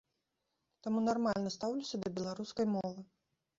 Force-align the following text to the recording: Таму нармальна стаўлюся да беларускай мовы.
Таму 0.87 1.03
нармальна 1.09 1.53
стаўлюся 1.57 1.95
да 2.07 2.15
беларускай 2.19 2.65
мовы. 2.81 3.09